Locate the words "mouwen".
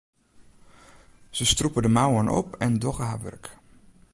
1.95-2.27